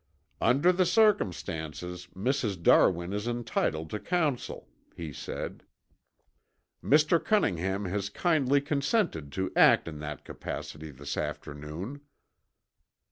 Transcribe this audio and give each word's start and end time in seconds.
"Under 0.41 0.71
the 0.71 0.87
circumstances 0.87 2.07
Mrs. 2.15 2.63
Darwin 2.63 3.13
is 3.13 3.27
entitled 3.27 3.91
to 3.91 3.99
counsel," 3.99 4.67
he 4.97 5.13
said. 5.13 5.61
"Mr. 6.83 7.23
Cunningham 7.23 7.85
has 7.85 8.09
kindly 8.09 8.61
consented 8.61 9.31
to 9.33 9.51
act 9.55 9.87
in 9.87 9.99
that 9.99 10.25
capacity 10.25 10.89
this 10.89 11.17
afternoon." 11.17 12.01